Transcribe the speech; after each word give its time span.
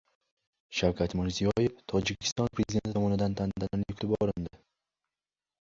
Shavkat 0.77 1.13
Mirziyoev 1.19 1.75
Tojikiston 1.93 2.49
Prezidenti 2.55 2.97
tomonidan 2.97 3.37
tantanali 3.43 3.89
kutib 3.93 4.17
olindi 4.19 4.63